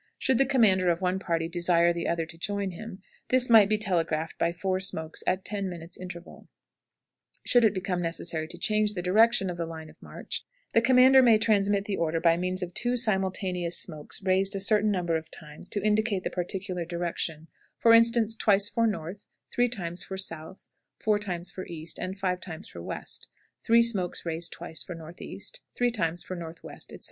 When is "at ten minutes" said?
5.27-5.95